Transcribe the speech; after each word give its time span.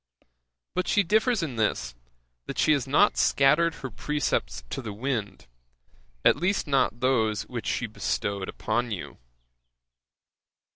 But 0.73 0.87
she 0.87 1.03
differs 1.03 1.43
in 1.43 1.57
this, 1.57 1.93
that 2.47 2.57
she 2.57 2.71
has 2.71 2.87
not 2.87 3.17
scattered 3.17 3.75
her 3.83 3.91
precepts 3.91 4.63
in 4.75 4.81
the 4.83 4.91
wind, 4.93 5.45
at 6.25 6.37
least 6.37 6.65
not 6.65 7.01
those 7.01 7.43
which 7.43 7.67
she 7.67 7.85
bestowed 7.85 8.49
upon 8.49 8.89
you. 8.89 9.19